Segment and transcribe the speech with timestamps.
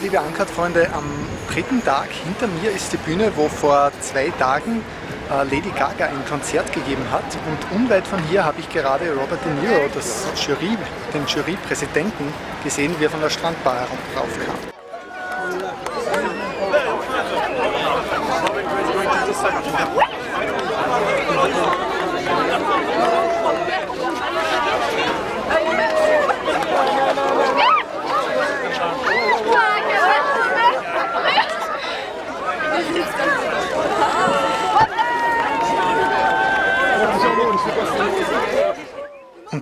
[0.00, 1.04] liebe Uncut-Freunde, am
[1.52, 4.82] dritten Tag hinter mir ist die Bühne, wo vor zwei Tagen
[5.30, 7.24] äh, Lady Gaga ein Konzert gegeben hat.
[7.46, 10.78] Und unweit von hier habe ich gerade Robert De Niro, das Jury,
[11.12, 12.32] den Jurypräsidenten,
[12.64, 13.86] gesehen, wie er von der Strandbar
[14.16, 14.75] raufkam.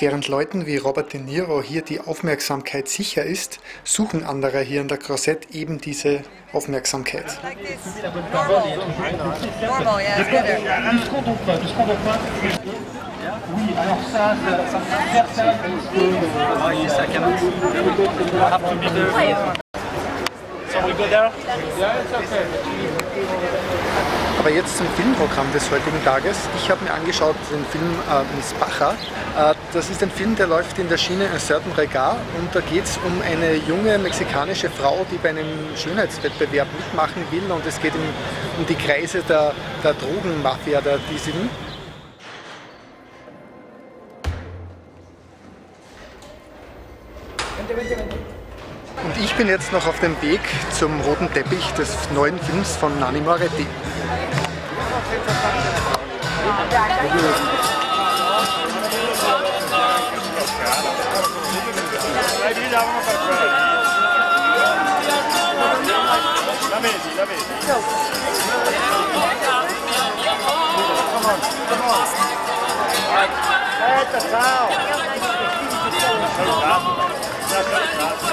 [0.00, 4.86] Während Leuten wie Robert De Niro hier die Aufmerksamkeit sicher ist, suchen andere hier in
[4.86, 6.20] der Croisette eben diese
[6.52, 7.40] Aufmerksamkeit.
[24.38, 26.36] Aber jetzt zum Filmprogramm des heutigen Tages.
[26.56, 28.92] Ich habe mir angeschaut den Film äh, Miss Bacher.
[29.36, 32.60] Äh, das ist ein Film, der läuft in der Schiene Un certain regard und da
[32.60, 37.80] geht es um eine junge mexikanische Frau, die bei einem Schönheitswettbewerb mitmachen will und es
[37.80, 38.00] geht um,
[38.58, 41.50] um die Kreise der, der Drogenmafia der diesigen.
[49.04, 50.40] Und ich bin jetzt noch auf dem Weg
[50.72, 53.66] zum roten Teppich des neuen Films von Nani Moretti.
[66.70, 67.44] La vedi, la vedi.
[71.12, 72.38] Come on, come on.
[74.08, 74.68] Aspetta, ciao.
[76.36, 76.90] Salutato.
[77.48, 78.27] Ciao, ciao, ciao.